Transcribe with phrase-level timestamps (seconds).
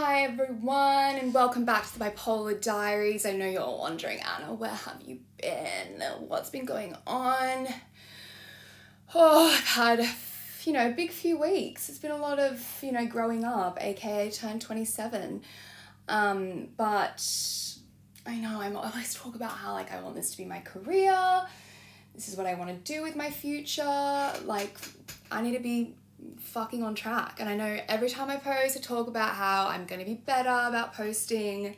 [0.00, 3.26] Hi everyone, and welcome back to the Bipolar Diaries.
[3.26, 6.00] I know you're all wondering, Anna, where have you been?
[6.20, 7.66] What's been going on?
[9.12, 10.08] Oh, I've had,
[10.62, 11.88] you know, a big few weeks.
[11.88, 15.42] It's been a lot of, you know, growing up, aka turn 27.
[16.08, 17.20] Um, but
[18.24, 20.60] I know I'm I always talk about how like I want this to be my
[20.60, 21.42] career.
[22.14, 24.32] This is what I want to do with my future.
[24.44, 24.78] Like
[25.32, 25.96] I need to be
[26.38, 27.36] fucking on track.
[27.38, 30.48] And I know every time I post, I talk about how I'm gonna be better
[30.48, 31.76] about posting.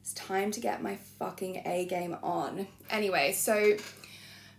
[0.00, 2.66] It's time to get my fucking A game on.
[2.90, 3.76] Anyway, so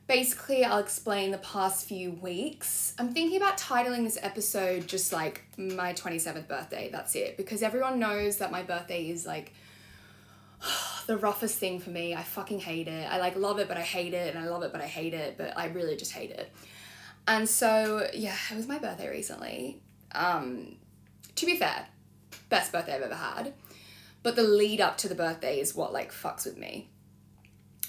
[0.08, 2.94] basically, I'll explain the past few weeks.
[3.00, 6.90] I'm thinking about titling this episode just like my 27th birthday.
[6.92, 7.38] That's it.
[7.38, 9.54] Because everyone knows that my birthday is like
[11.08, 12.16] the roughest thing for me.
[12.16, 13.10] I fucking hate it.
[13.10, 15.14] I like love it, but I hate it, and I love it, but I hate
[15.14, 16.52] it, but I really just hate it.
[17.28, 19.82] And so, yeah, it was my birthday recently.
[20.14, 20.78] Um,
[21.36, 21.88] to be fair,
[22.50, 23.54] best birthday I've ever had.
[24.24, 26.90] But the lead up to the birthday is what like fucks with me.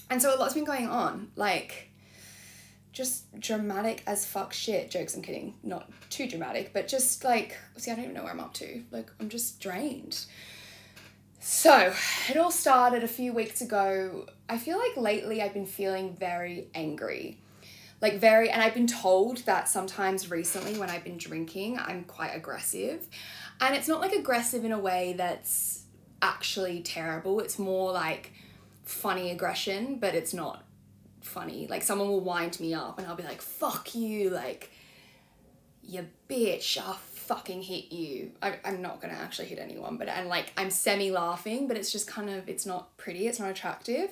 [0.09, 1.31] And so a lot's been going on.
[1.35, 1.89] Like,
[2.91, 4.91] just dramatic as fuck shit.
[4.91, 5.55] Jokes, I'm kidding.
[5.63, 8.83] Not too dramatic, but just like, see, I don't even know where I'm up to.
[8.91, 10.25] Like, I'm just drained.
[11.39, 11.93] So,
[12.29, 14.25] it all started a few weeks ago.
[14.49, 17.39] I feel like lately I've been feeling very angry
[18.01, 22.31] like very and i've been told that sometimes recently when i've been drinking i'm quite
[22.35, 23.07] aggressive.
[23.61, 25.83] And it's not like aggressive in a way that's
[26.21, 27.39] actually terrible.
[27.39, 28.31] It's more like
[28.83, 30.63] funny aggression but it's not
[31.21, 31.67] funny.
[31.67, 34.71] Like someone will wind me up and i'll be like fuck you like
[35.83, 36.77] you bitch.
[36.77, 38.31] I'll fucking hit you.
[38.41, 41.91] I, i'm not gonna actually hit anyone but and like i'm semi laughing but it's
[41.91, 43.27] just kind of it's not pretty.
[43.27, 44.11] It's not attractive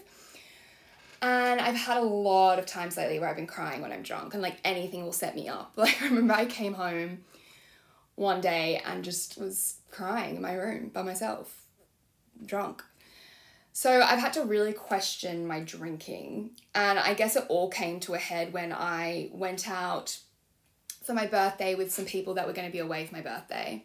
[1.22, 4.34] and I've had a lot of times lately where I've been crying when I'm drunk
[4.34, 5.74] and like anything will set me up.
[5.78, 7.20] Like I remember I came home
[8.16, 11.64] one day and just was crying in my room by myself,
[12.46, 12.84] drunk.
[13.74, 16.52] So I've had to really question my drinking.
[16.74, 20.18] And I guess it all came to a head when I went out
[21.04, 23.84] for my birthday with some people that were going to be away for my birthday.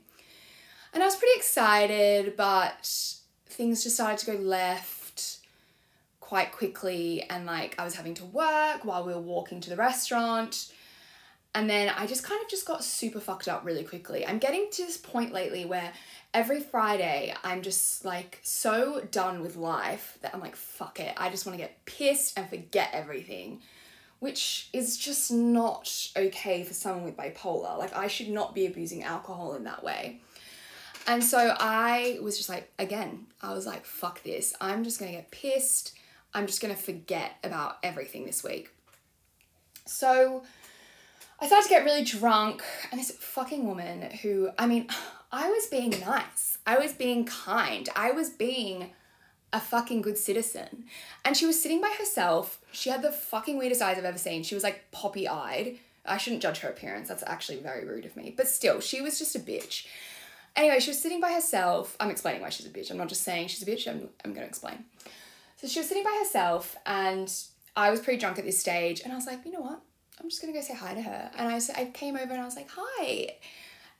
[0.94, 2.88] And I was pretty excited, but
[3.46, 5.01] things just started to go left
[6.32, 9.76] quite quickly and like I was having to work while we were walking to the
[9.76, 10.72] restaurant.
[11.54, 14.26] And then I just kind of just got super fucked up really quickly.
[14.26, 15.92] I'm getting to this point lately where
[16.32, 21.12] every Friday I'm just like so done with life that I'm like, fuck it.
[21.18, 23.60] I just want to get pissed and forget everything,
[24.20, 27.76] which is just not okay for someone with bipolar.
[27.76, 30.22] Like, I should not be abusing alcohol in that way.
[31.06, 34.54] And so I was just like, again, I was like, fuck this.
[34.62, 35.92] I'm just gonna get pissed.
[36.34, 38.70] I'm just going to forget about everything this week.
[39.84, 40.42] So
[41.40, 44.88] I started to get really drunk, and this fucking woman who, I mean,
[45.32, 48.90] I was being nice, I was being kind, I was being
[49.52, 50.84] a fucking good citizen.
[51.24, 52.60] And she was sitting by herself.
[52.70, 54.42] She had the fucking weirdest eyes I've ever seen.
[54.42, 55.78] She was like poppy eyed.
[56.04, 58.34] I shouldn't judge her appearance, that's actually very rude of me.
[58.36, 59.86] But still, she was just a bitch.
[60.56, 61.96] Anyway, she was sitting by herself.
[62.00, 62.90] I'm explaining why she's a bitch.
[62.90, 64.84] I'm not just saying she's a bitch, I'm, I'm gonna explain.
[65.62, 67.32] So she was sitting by herself, and
[67.76, 69.80] I was pretty drunk at this stage, and I was like, you know what?
[70.20, 71.30] I'm just gonna go say hi to her.
[71.38, 73.36] And I, I came over and I was like, hi.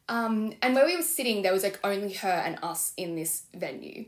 [0.08, 3.44] Um, and where we were sitting, there was like only her and us in this
[3.54, 4.04] venue.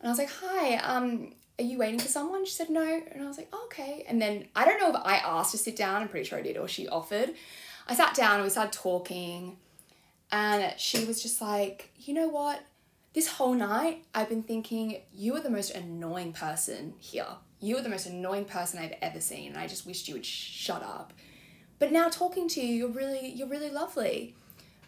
[0.00, 2.44] And I was like, hi, um, are you waiting for someone?
[2.44, 2.82] She said, no.
[2.82, 4.04] And I was like, oh, okay.
[4.08, 6.42] And then I don't know if I asked to sit down, I'm pretty sure I
[6.42, 7.34] did, or she offered.
[7.86, 9.58] I sat down and we started talking.
[10.32, 12.60] And she was just like, you know what?
[13.12, 17.26] This whole night, I've been thinking, you are the most annoying person here.
[17.60, 20.24] You are the most annoying person I've ever seen, and I just wished you would
[20.24, 21.12] shut up.
[21.78, 24.34] But now talking to you, you're really, you're really lovely.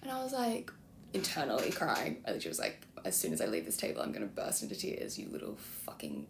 [0.02, 0.70] And I was like,
[1.12, 2.22] internally crying.
[2.26, 5.18] I was like, as soon as I leave this table, I'm gonna burst into tears,
[5.18, 6.26] you little fucking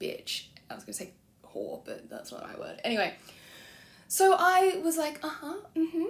[0.00, 0.46] bitch.
[0.70, 1.12] I was gonna say
[1.44, 2.80] whore, but that's not my word.
[2.84, 3.14] Anyway,
[4.08, 6.04] so I was like, uh huh, mm hmm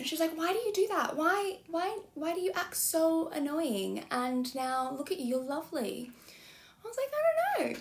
[0.00, 1.14] and she's like, why do you do that?
[1.14, 4.02] Why, why, why do you act so annoying?
[4.10, 6.10] And now look at you, you're lovely.
[6.82, 7.80] I was like, I don't know.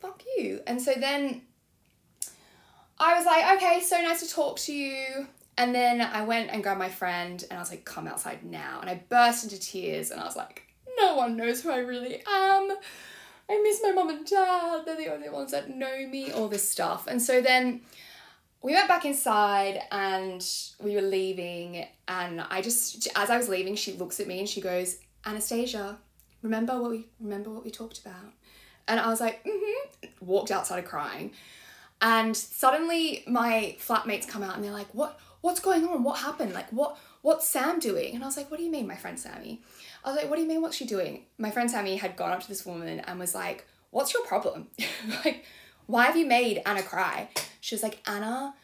[0.00, 0.62] Fuck you.
[0.66, 1.42] And so then
[2.98, 5.28] I was like, okay, so nice to talk to you.
[5.56, 8.80] And then I went and grabbed my friend and I was like, come outside now.
[8.80, 10.64] And I burst into tears and I was like,
[10.98, 12.68] no one knows who I really am.
[13.48, 14.82] I miss my mom and dad.
[14.84, 17.06] They're the only ones that know me, all this stuff.
[17.06, 17.82] And so then
[18.62, 20.46] we went back inside and
[20.80, 24.48] we were leaving and i just as i was leaving she looks at me and
[24.48, 25.98] she goes anastasia
[26.42, 28.32] remember what we remember what we talked about
[28.88, 31.32] and i was like mm-hmm walked out started crying
[32.00, 36.52] and suddenly my flatmates come out and they're like what what's going on what happened
[36.52, 39.18] like what what's sam doing and i was like what do you mean my friend
[39.18, 39.60] sammy
[40.04, 41.22] I was like, what do you mean, what's she doing?
[41.38, 44.68] My friend Sammy had gone up to this woman and was like, what's your problem?
[45.24, 45.44] like,
[45.86, 47.28] why have you made Anna cry?
[47.62, 48.54] She was like, Anna,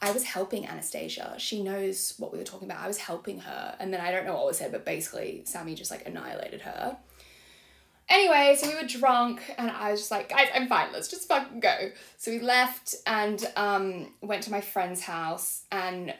[0.00, 1.34] I was helping Anastasia.
[1.36, 2.80] She knows what we were talking about.
[2.80, 3.74] I was helping her.
[3.80, 6.96] And then I don't know what was said, but basically, Sammy just like annihilated her.
[8.08, 10.92] Anyway, so we were drunk, and I was just like, guys, I'm fine.
[10.92, 11.90] Let's just fucking go.
[12.18, 16.14] So we left and um, went to my friend's house, and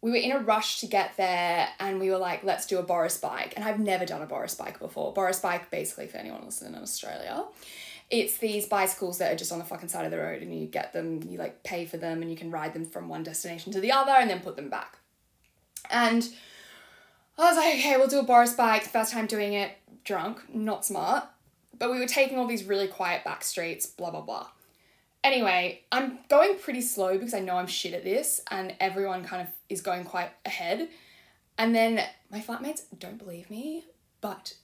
[0.00, 2.82] we were in a rush to get there, and we were like, let's do a
[2.84, 3.54] Boris bike.
[3.56, 5.12] And I've never done a Boris bike before.
[5.12, 7.44] Boris bike, basically, for anyone listening in Australia,
[8.10, 10.66] it's these bicycles that are just on the fucking side of the road, and you
[10.66, 13.72] get them, you like pay for them, and you can ride them from one destination
[13.72, 14.98] to the other, and then put them back.
[15.90, 16.28] And
[17.38, 18.84] I was like, okay, we'll do a Boris bike.
[18.84, 19.72] First time doing it,
[20.04, 21.24] drunk, not smart.
[21.78, 24.48] But we were taking all these really quiet back streets, blah, blah, blah.
[25.22, 29.42] Anyway, I'm going pretty slow because I know I'm shit at this and everyone kind
[29.42, 30.88] of is going quite ahead.
[31.58, 33.84] And then my flatmates don't believe me,
[34.20, 34.54] but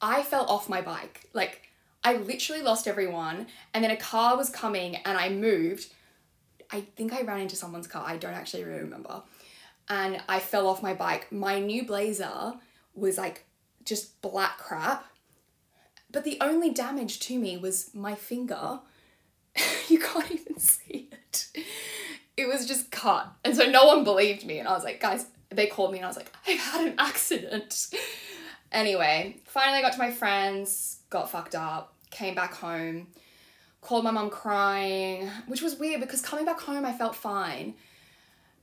[0.00, 1.28] I fell off my bike.
[1.34, 1.68] Like,
[2.04, 5.92] I literally lost everyone, and then a car was coming and I moved.
[6.70, 9.22] I think I ran into someone's car, I don't actually remember.
[9.88, 11.30] And I fell off my bike.
[11.30, 12.54] My new blazer
[12.94, 13.44] was like
[13.84, 15.04] just black crap.
[16.10, 18.80] But the only damage to me was my finger.
[19.88, 21.48] you can't even see it.
[22.36, 23.32] It was just cut.
[23.44, 24.58] And so no one believed me.
[24.58, 26.94] And I was like, guys, they called me and I was like, I've had an
[26.98, 27.94] accident.
[28.70, 33.08] Anyway, finally got to my friends, got fucked up, came back home,
[33.80, 37.74] called my mum crying, which was weird because coming back home I felt fine.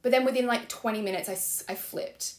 [0.02, 1.28] But then within like 20 minutes,
[1.68, 2.36] I, I flipped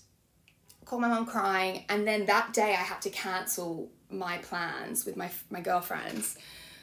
[0.91, 5.17] called my mom crying, and then that day I had to cancel my plans with
[5.17, 6.37] my my girlfriends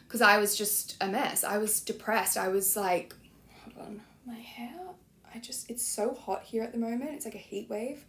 [0.07, 1.43] because I was just a mess.
[1.43, 2.37] I was depressed.
[2.37, 3.13] I was like,
[3.61, 4.79] hold on, my hair.
[5.35, 7.11] I just it's so hot here at the moment.
[7.15, 8.05] It's like a heat wave.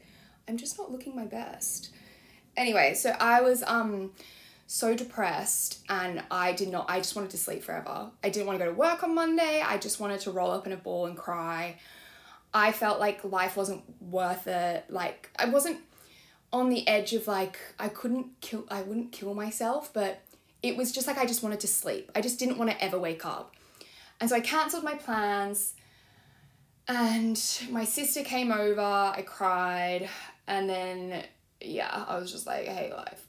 [0.47, 1.91] I'm just not looking my best.
[2.57, 4.13] Anyway, so I was um
[4.71, 8.11] so depressed and I did not I just wanted to sleep forever.
[8.23, 9.63] I didn't want to go to work on Monday.
[9.67, 11.79] I just wanted to roll up in a ball and cry.
[12.53, 14.85] I felt like life wasn't worth it.
[14.91, 15.79] Like I wasn't
[16.53, 20.21] on the edge of like I couldn't kill I wouldn't kill myself, but
[20.63, 22.13] it was just like I just wanted to sleep.
[22.15, 23.55] I just didn't want to ever wake up.
[24.21, 25.73] And so I cancelled my plans.
[26.89, 30.09] And my sister came over, I cried,
[30.47, 31.25] and then
[31.61, 33.28] yeah, I was just like, hey life.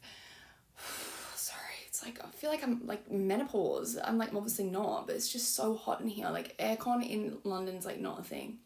[1.99, 3.97] It's like I feel like I'm like menopause.
[4.01, 6.29] I'm like obviously not, but it's just so hot in here.
[6.29, 8.59] Like aircon in London's like not a thing.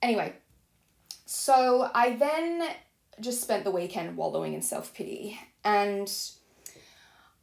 [0.00, 0.34] Anyway,
[1.26, 2.68] so I then
[3.20, 5.38] just spent the weekend wallowing in self pity.
[5.64, 6.10] And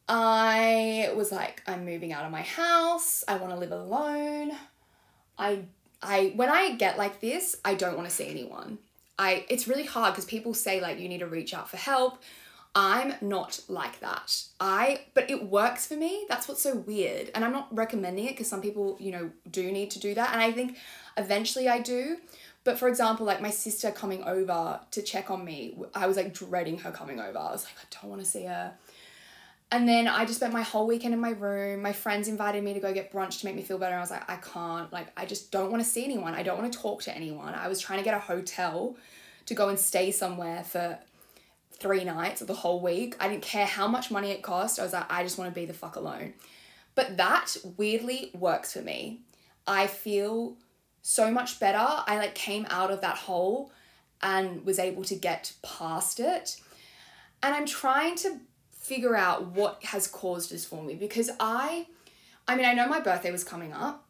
[0.08, 3.24] I was like, I'm moving out of my house.
[3.28, 4.52] I want to live alone.
[5.38, 5.64] I
[6.02, 8.78] I when I get like this, I don't want to see anyone.
[9.18, 12.24] I it's really hard because people say like you need to reach out for help.
[12.76, 14.44] I'm not like that.
[14.60, 16.26] I but it works for me.
[16.30, 17.32] That's what's so weird.
[17.34, 20.32] And I'm not recommending it because some people, you know, do need to do that
[20.34, 20.78] and I think
[21.18, 22.18] eventually I do.
[22.64, 26.34] But for example, like my sister coming over to check on me, I was like
[26.34, 27.38] dreading her coming over.
[27.38, 28.74] I was like, I don't want to see her.
[29.72, 31.84] And then I just spent my whole weekend in my room.
[31.84, 33.96] My friends invited me to go get brunch to make me feel better.
[33.96, 34.92] I was like, I can't.
[34.92, 36.34] Like, I just don't want to see anyone.
[36.34, 37.54] I don't want to talk to anyone.
[37.54, 38.98] I was trying to get a hotel
[39.46, 40.98] to go and stay somewhere for
[41.80, 43.16] three nights or the whole week.
[43.20, 44.80] I didn't care how much money it cost.
[44.80, 46.34] I was like, I just want to be the fuck alone.
[46.96, 49.22] But that weirdly works for me.
[49.66, 50.58] I feel
[51.02, 51.78] so much better.
[51.80, 53.72] I like came out of that hole
[54.22, 56.60] and was able to get past it.
[57.42, 58.40] And I'm trying to
[58.72, 61.88] figure out what has caused this for me because I
[62.48, 64.06] I mean, I know my birthday was coming up.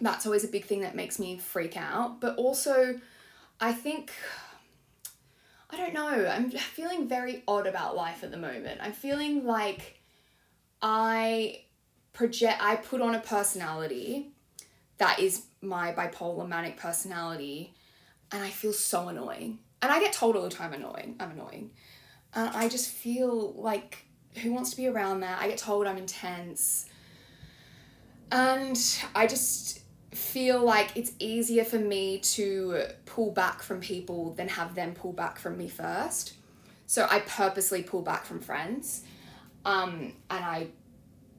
[0.00, 2.98] That's always a big thing that makes me freak out, but also
[3.60, 4.12] I think
[5.70, 6.26] I don't know.
[6.26, 8.80] I'm feeling very odd about life at the moment.
[8.82, 10.00] I'm feeling like
[10.80, 11.62] I
[12.12, 14.32] project I put on a personality
[14.98, 17.74] that is my bipolar manic personality
[18.32, 19.58] and I feel so annoying.
[19.80, 21.16] And I get told all the time annoying.
[21.20, 21.70] I'm annoying.
[22.34, 24.04] And I just feel like
[24.42, 25.40] who wants to be around that?
[25.40, 26.86] I get told I'm intense.
[28.30, 28.78] And
[29.14, 29.80] I just
[30.12, 35.12] feel like it's easier for me to pull back from people than have them pull
[35.12, 36.34] back from me first.
[36.86, 39.02] So I purposely pull back from friends.
[39.64, 40.68] Um, and I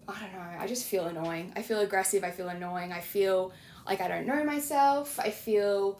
[0.07, 1.53] I don't know, I just feel annoying.
[1.55, 3.53] I feel aggressive, I feel annoying, I feel
[3.85, 5.99] like I don't know myself, I feel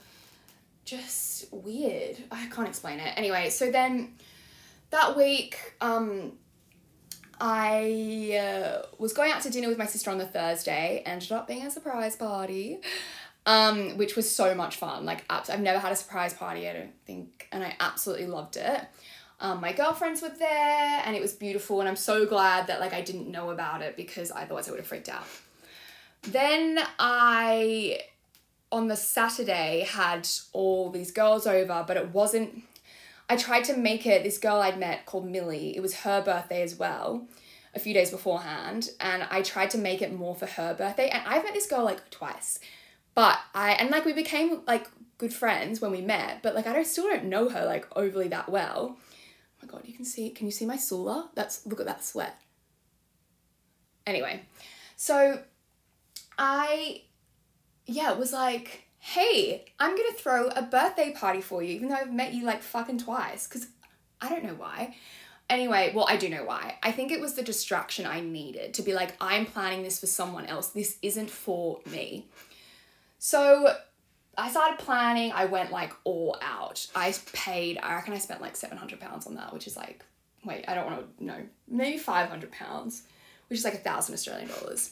[0.83, 2.17] just weird.
[2.31, 3.13] I can't explain it.
[3.17, 4.15] Anyway, so then
[4.89, 6.33] that week, um,
[7.39, 11.48] I uh, was going out to dinner with my sister on the Thursday, ended up
[11.48, 12.79] being a surprise party,
[13.46, 15.05] um, which was so much fun.
[15.05, 18.81] Like, I've never had a surprise party, I don't think, and I absolutely loved it.
[19.41, 22.93] Um, my girlfriends were there and it was beautiful and I'm so glad that like
[22.93, 25.24] I didn't know about it because otherwise I would have freaked out.
[26.24, 28.01] Then I
[28.72, 32.63] on the Saturday had all these girls over, but it wasn't
[33.29, 35.77] I tried to make it this girl I'd met called Millie.
[35.77, 37.27] It was her birthday as well,
[37.75, 41.09] a few days beforehand, and I tried to make it more for her birthday.
[41.09, 42.59] And I've met this girl like twice.
[43.13, 46.74] But I and like we became like good friends when we met, but like I
[46.74, 48.98] don't still don't know her like overly that well.
[48.98, 51.29] Oh my god, you can see can you see my sula?
[51.36, 52.41] That's look at that sweat.
[54.07, 54.41] Anyway,
[54.95, 55.43] so
[56.38, 57.03] I
[57.86, 61.96] yeah, it was like hey, I'm gonna throw a birthday party for you, even though
[61.96, 63.68] I've met you like fucking twice, because
[64.22, 64.96] I don't know why.
[65.50, 66.77] Anyway, well, I do know why.
[66.84, 70.06] I think it was the distraction I needed to be like, I'm planning this for
[70.06, 70.68] someone else.
[70.70, 72.27] This isn't for me.
[73.18, 73.75] So
[74.38, 75.32] I started planning.
[75.32, 76.86] I went like all out.
[76.96, 80.06] I paid, I reckon I spent like 700 pounds on that, which is like,
[80.46, 83.03] wait, I don't want to know, maybe 500 pounds,
[83.48, 84.91] which is like a thousand Australian dollars.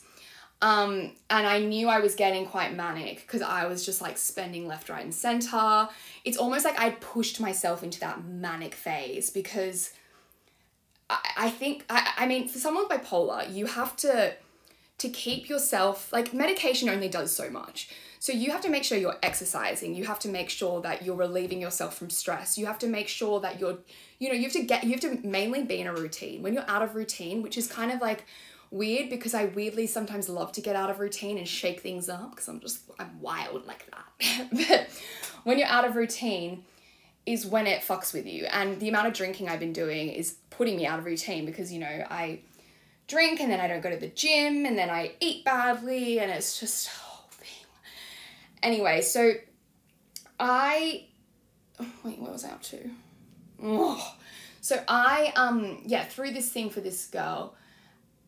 [0.62, 4.68] Um, and I knew I was getting quite manic because I was just like spending
[4.68, 5.88] left, right, and center.
[6.26, 9.94] It's almost like I'd pushed myself into that manic phase because
[11.10, 14.34] I, I think, I, I mean, for someone bipolar, you have to
[15.00, 17.90] to keep yourself like medication only does so much.
[18.20, 19.94] So you have to make sure you're exercising.
[19.94, 22.58] You have to make sure that you're relieving yourself from stress.
[22.58, 23.78] You have to make sure that you're
[24.18, 26.42] you know you have to get you have to mainly be in a routine.
[26.42, 28.26] When you're out of routine which is kind of like
[28.72, 32.32] weird because I weirdly sometimes love to get out of routine and shake things up
[32.32, 34.50] because I'm just I'm wild like that.
[34.68, 34.90] but
[35.44, 36.64] when you're out of routine
[37.26, 38.46] is when it fucks with you.
[38.46, 41.72] And the amount of drinking I've been doing is putting me out of routine because
[41.72, 42.40] you know, I
[43.08, 46.32] drink and then I don't go to the gym and then I eat badly and
[46.32, 47.68] it's just whole thing.
[48.64, 49.34] Anyway, so
[50.40, 51.06] I
[51.80, 52.90] oh, wait, what was I up to?
[53.62, 54.16] Oh.
[54.62, 57.56] So I um yeah, threw this thing for this girl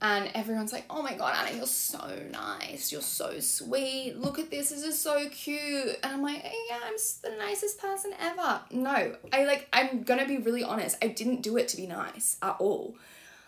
[0.02, 2.92] and everyone's like, oh my god, Anna, you're so nice.
[2.92, 4.16] You're so sweet.
[4.18, 4.70] Look at this.
[4.70, 5.98] This is so cute.
[6.04, 8.62] And I'm like, yeah, I'm the nicest person ever.
[8.72, 10.98] No, I like, I'm gonna be really honest.
[11.02, 12.96] I didn't do it to be nice at all.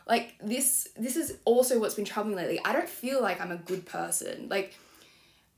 [0.08, 2.60] Like this, this is also what's been troubling lately.
[2.66, 4.48] I don't feel like I'm a good person.
[4.50, 4.76] Like,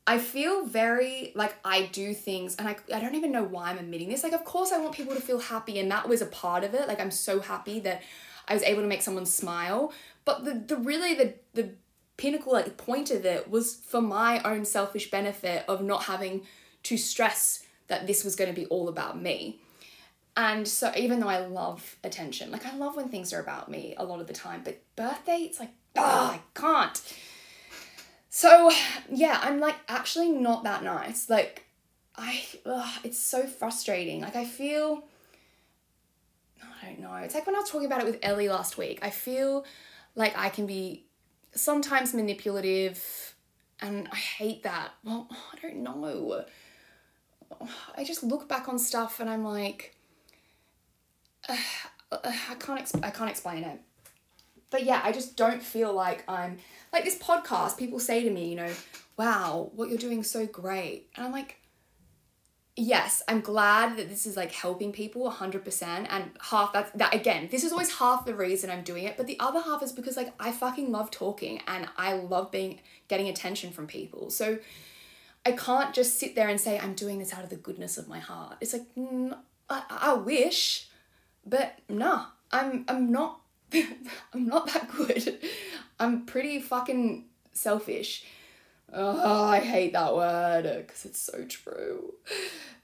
[0.05, 3.77] I feel very like I do things and I, I don't even know why I'm
[3.77, 4.21] admitting this.
[4.21, 6.73] Like, of course, I want people to feel happy, and that was a part of
[6.73, 6.88] it.
[6.88, 8.01] Like, I'm so happy that
[8.47, 9.93] I was able to make someone smile.
[10.25, 11.70] But the, the really the the
[12.18, 16.44] pinnacle like point of it was for my own selfish benefit of not having
[16.84, 19.60] to stress that this was going to be all about me.
[20.36, 23.94] And so even though I love attention, like I love when things are about me
[23.98, 27.01] a lot of the time, but birthday it's like ah, I can't.
[28.30, 28.72] So
[29.12, 31.30] yeah, I'm like actually not that nice.
[31.30, 31.65] Like
[32.15, 34.22] I ugh, it's so frustrating.
[34.22, 35.03] Like I feel
[36.62, 37.13] I don't know.
[37.15, 39.00] It's like when I was talking about it with Ellie last week.
[39.01, 39.65] I feel
[40.15, 41.05] like I can be
[41.53, 43.36] sometimes manipulative
[43.82, 44.91] and I hate that.
[45.03, 46.46] Well, I don't know.
[47.96, 49.96] I just look back on stuff and I'm like
[51.48, 51.58] uh,
[52.24, 53.79] I can't I can't explain it.
[54.70, 56.58] But yeah, I just don't feel like I'm
[56.91, 58.72] like this podcast people say to me, you know,
[59.17, 61.10] wow, what you're doing so great.
[61.15, 61.58] And I'm like
[62.75, 67.48] yes, I'm glad that this is like helping people 100% and half that's that again,
[67.51, 70.18] this is always half the reason I'm doing it, but the other half is because
[70.18, 74.30] like I fucking love talking and I love being getting attention from people.
[74.30, 74.58] So
[75.46, 78.08] I can't just sit there and say I'm doing this out of the goodness of
[78.08, 78.58] my heart.
[78.62, 79.38] It's like mm,
[79.70, 80.88] I, I wish,
[81.46, 83.39] but nah, I'm I'm not
[83.74, 85.39] I'm not that good.
[86.00, 88.25] I'm pretty fucking selfish.
[88.96, 92.13] Oh, I hate that word because it's so true.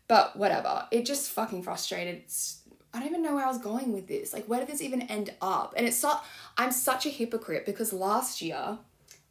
[0.09, 0.85] But whatever.
[0.91, 2.15] It just fucking frustrated.
[2.15, 2.63] It's,
[2.93, 4.33] I don't even know where I was going with this.
[4.33, 5.73] Like, where did this even end up?
[5.77, 6.17] And it's so,
[6.57, 8.79] I'm such a hypocrite because last year,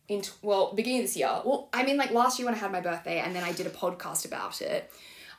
[0.07, 2.73] in well, beginning of this year, well, I mean, like last year when I had
[2.73, 4.91] my birthday and then I did a podcast about it,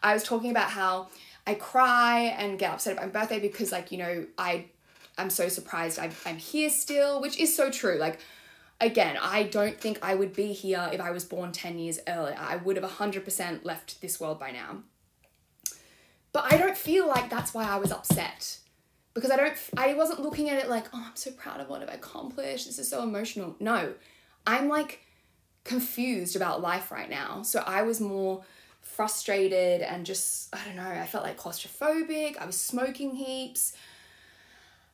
[0.04, 1.08] I was talking about how
[1.48, 4.66] I cry and get upset about my birthday because, like, you know, I,
[5.18, 7.98] I'm so surprised I'm, I'm here still, which is so true.
[7.98, 8.20] Like,
[8.82, 12.36] again, I don't think I would be here if I was born 10 years earlier.
[12.38, 14.84] I would have 100% left this world by now.
[16.32, 18.58] But I don't feel like that's why I was upset.
[19.14, 21.82] Because I don't, I wasn't looking at it like, oh, I'm so proud of what
[21.82, 22.68] I've accomplished.
[22.68, 23.56] This is so emotional.
[23.60, 23.94] No,
[24.46, 25.02] I'm like
[25.64, 27.42] confused about life right now.
[27.42, 28.44] So I was more
[28.82, 32.38] frustrated and just, I don't know, I felt like claustrophobic.
[32.38, 33.74] I was smoking heaps.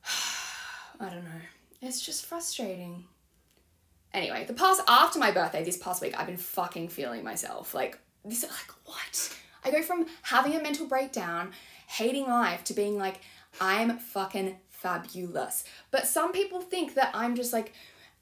[1.00, 1.42] I don't know.
[1.82, 3.06] It's just frustrating.
[4.13, 7.74] Anyway, the past after my birthday this past week, I've been fucking feeling myself.
[7.74, 9.38] Like this like what?
[9.65, 11.51] I go from having a mental breakdown,
[11.88, 13.19] hating life to being like
[13.60, 15.63] I'm fucking fabulous.
[15.91, 17.74] But some people think that I'm just like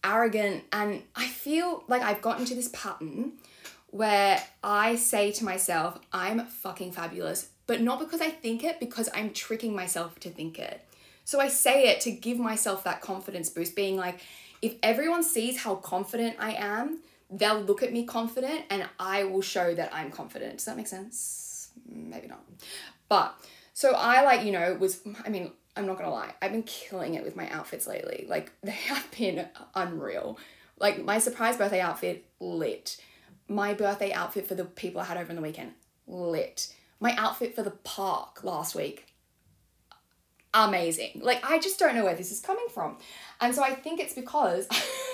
[0.03, 3.33] arrogant and I feel like I've gotten to this pattern
[3.89, 9.07] where I say to myself, I'm fucking fabulous, but not because I think it, because
[9.13, 10.81] I'm tricking myself to think it.
[11.25, 14.19] So I say it to give myself that confidence boost, being like,
[14.61, 17.01] if everyone sees how confident I am,
[17.33, 20.57] they'll look at me confident and I will show that I'm confident.
[20.57, 21.71] Does that make sense?
[21.89, 22.43] Maybe not.
[23.09, 23.35] But
[23.73, 27.15] so I like, you know, was, I mean, I'm not gonna lie, I've been killing
[27.15, 28.25] it with my outfits lately.
[28.29, 30.37] Like, they have been unreal.
[30.79, 33.01] Like, my surprise birthday outfit, lit.
[33.47, 35.73] My birthday outfit for the people I had over on the weekend,
[36.07, 36.73] lit.
[36.99, 39.07] My outfit for the park last week,
[40.53, 41.21] amazing.
[41.21, 42.97] Like, I just don't know where this is coming from.
[43.41, 44.67] And so I think it's because.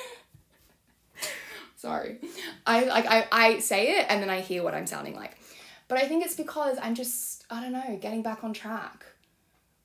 [1.79, 2.19] sorry.
[2.65, 5.38] I like I, I say it and then I hear what I'm sounding like.
[5.88, 9.05] But I think it's because I'm just, I don't know, getting back on track.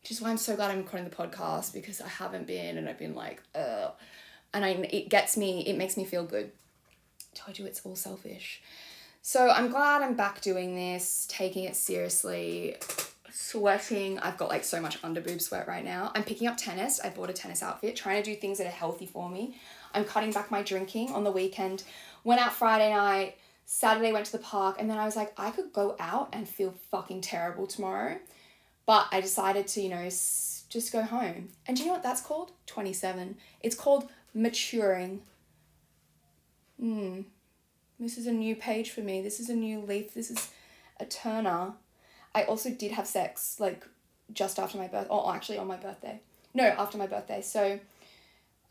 [0.03, 2.89] Which is why I'm so glad I'm recording the podcast because I haven't been and
[2.89, 3.91] I've been like, uh
[4.53, 6.51] and I it gets me, it makes me feel good.
[7.33, 8.61] I told you it's all selfish.
[9.23, 12.77] So I'm glad I'm back doing this, taking it seriously,
[13.31, 14.19] sweating.
[14.19, 16.13] I've got like so much under boob sweat right now.
[16.15, 17.01] I'm picking up tennis.
[17.01, 19.57] I bought a tennis outfit, trying to do things that are healthy for me.
[19.95, 21.85] I'm cutting back my drinking on the weekend.
[22.25, 23.37] Went out Friday night,
[23.67, 26.49] Saturday went to the park, and then I was like, I could go out and
[26.49, 28.19] feel fucking terrible tomorrow.
[28.87, 31.49] But I decided to, you know, s- just go home.
[31.67, 32.53] And do you know what that's called?
[32.67, 33.37] 27.
[33.63, 35.23] It's called maturing.
[36.79, 37.23] Hmm.
[37.99, 39.23] This is a new page for me.
[39.23, 40.13] This is a new leaf.
[40.15, 40.51] This is
[40.99, 41.75] a turner.
[42.35, 43.87] I also did have sex like
[44.33, 46.21] just after my birth, or actually on my birthday.
[46.53, 47.41] No, after my birthday.
[47.41, 47.79] So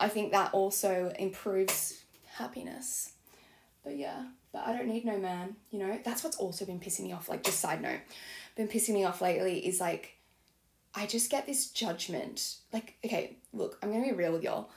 [0.00, 2.02] I think that also improves
[2.34, 3.12] happiness.
[3.84, 5.98] But yeah, but I don't need no man, you know?
[6.04, 7.28] That's what's also been pissing me off.
[7.28, 8.00] Like, just side note,
[8.56, 10.16] been pissing me off lately is like,
[10.94, 12.56] I just get this judgment.
[12.72, 14.70] Like, okay, look, I'm gonna be real with y'all.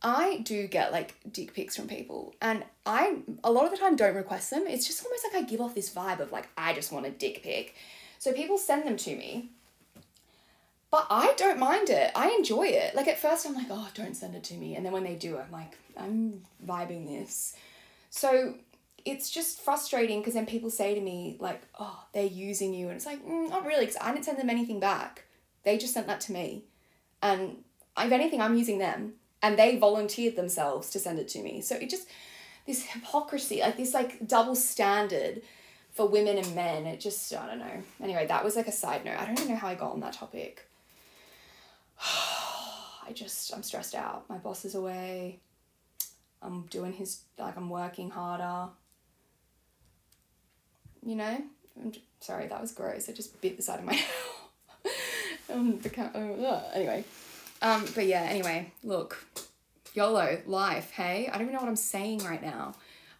[0.00, 3.96] I do get like dick pics from people, and I a lot of the time
[3.96, 4.64] don't request them.
[4.68, 7.10] It's just almost like I give off this vibe of like, I just want a
[7.10, 7.74] dick pic.
[8.20, 9.50] So people send them to me,
[10.90, 12.10] but I don't mind it.
[12.14, 12.94] I enjoy it.
[12.94, 14.74] Like at first, I'm like, oh, don't send it to me.
[14.74, 17.54] And then when they do, I'm like, I'm vibing this.
[18.10, 18.54] So
[19.04, 22.88] it's just frustrating because then people say to me, like, oh, they're using you.
[22.88, 25.24] And it's like, mm, not really, because I didn't send them anything back.
[25.62, 26.64] They just sent that to me.
[27.22, 27.64] And
[27.98, 29.14] if anything, I'm using them.
[29.42, 31.60] And they volunteered themselves to send it to me.
[31.60, 32.08] So it just,
[32.66, 35.42] this hypocrisy, like this like double standard
[35.92, 36.86] for women and men.
[36.86, 37.82] It just, I don't know.
[38.02, 39.18] Anyway, that was like a side note.
[39.18, 40.64] I don't even know how I got on that topic.
[43.08, 44.28] I just, I'm stressed out.
[44.28, 45.40] My boss is away.
[46.42, 48.70] I'm doing his, like, I'm working harder.
[51.04, 51.42] You know?
[51.80, 53.08] I'm j- sorry, that was gross.
[53.08, 53.98] I just bit the side of my
[55.52, 56.64] um, ca- oh, ugh.
[56.74, 57.04] Anyway.
[57.62, 59.24] Um, but yeah, anyway, look.
[59.94, 61.28] YOLO, life, hey?
[61.28, 62.74] I don't even know what I'm saying right now.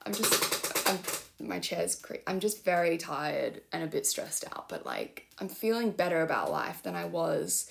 [0.07, 0.99] I'm just, I'm,
[1.45, 5.49] my chair's, cre- I'm just very tired and a bit stressed out, but like, I'm
[5.49, 7.69] feeling better about life than I was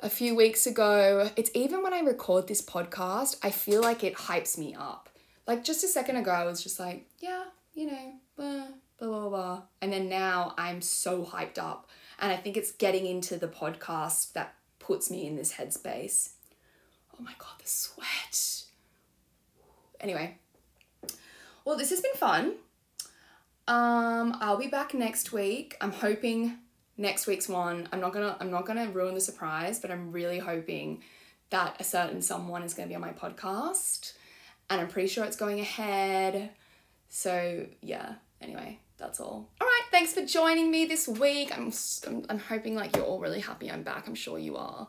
[0.00, 1.30] a few weeks ago.
[1.36, 5.08] It's even when I record this podcast, I feel like it hypes me up.
[5.46, 8.66] Like just a second ago, I was just like, yeah, you know, blah,
[8.98, 9.62] blah, blah, blah.
[9.80, 11.88] And then now I'm so hyped up.
[12.20, 16.30] And I think it's getting into the podcast that puts me in this headspace.
[17.14, 18.64] Oh my God, the sweat.
[20.00, 20.38] Anyway,
[21.64, 22.54] well, this has been fun.
[23.66, 25.76] Um, I'll be back next week.
[25.80, 26.58] I'm hoping
[26.98, 27.88] next week's one.
[27.92, 31.02] I'm not gonna I'm not gonna ruin the surprise, but I'm really hoping
[31.50, 34.12] that a certain someone is gonna be on my podcast,
[34.68, 36.50] and I'm pretty sure it's going ahead.
[37.08, 38.14] So yeah.
[38.40, 39.48] Anyway, that's all.
[39.60, 39.82] All right.
[39.90, 41.56] Thanks for joining me this week.
[41.56, 41.72] I'm
[42.06, 44.06] I'm, I'm hoping like you're all really happy I'm back.
[44.06, 44.86] I'm sure you are.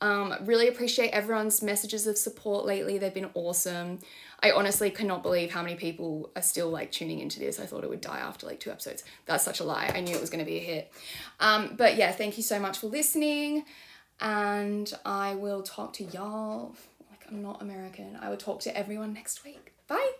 [0.00, 2.98] Um, really appreciate everyone's messages of support lately.
[2.98, 3.98] They've been awesome.
[4.40, 7.58] I honestly cannot believe how many people are still like tuning into this.
[7.58, 9.02] I thought it would die after like two episodes.
[9.26, 9.90] That's such a lie.
[9.92, 10.92] I knew it was going to be a hit.
[11.40, 13.64] Um, but yeah, thank you so much for listening.
[14.20, 16.76] And I will talk to y'all.
[17.10, 18.16] Like, I'm not American.
[18.20, 19.72] I will talk to everyone next week.
[19.88, 20.12] Bye.